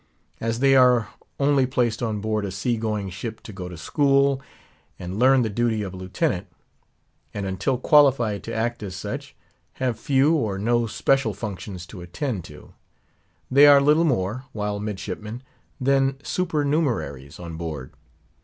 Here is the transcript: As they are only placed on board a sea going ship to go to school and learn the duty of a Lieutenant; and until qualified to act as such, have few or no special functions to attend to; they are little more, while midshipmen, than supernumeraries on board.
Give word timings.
As 0.39 0.61
they 0.61 0.75
are 0.75 1.09
only 1.39 1.67
placed 1.67 2.01
on 2.01 2.21
board 2.21 2.43
a 2.43 2.49
sea 2.49 2.75
going 2.75 3.11
ship 3.11 3.39
to 3.41 3.53
go 3.53 3.69
to 3.69 3.77
school 3.77 4.41
and 4.97 5.19
learn 5.19 5.43
the 5.43 5.47
duty 5.51 5.83
of 5.83 5.93
a 5.93 5.97
Lieutenant; 5.97 6.47
and 7.35 7.45
until 7.45 7.77
qualified 7.77 8.43
to 8.45 8.51
act 8.51 8.81
as 8.81 8.95
such, 8.95 9.35
have 9.73 9.99
few 9.99 10.33
or 10.33 10.57
no 10.57 10.87
special 10.87 11.35
functions 11.35 11.85
to 11.85 12.01
attend 12.01 12.43
to; 12.45 12.73
they 13.51 13.67
are 13.67 13.79
little 13.79 14.03
more, 14.03 14.45
while 14.53 14.79
midshipmen, 14.79 15.43
than 15.79 16.13
supernumeraries 16.23 17.39
on 17.39 17.55
board. 17.55 17.93